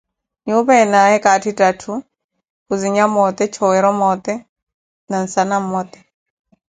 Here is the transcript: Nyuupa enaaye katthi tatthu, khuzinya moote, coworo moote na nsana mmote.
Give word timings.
Nyuupa 0.45 0.73
enaaye 0.83 1.17
katthi 1.25 1.51
tatthu, 1.59 1.93
khuzinya 2.65 3.05
moote, 3.13 3.43
coworo 3.55 3.91
moote 3.99 4.33
na 5.09 5.17
nsana 5.25 5.55
mmote. 5.63 5.99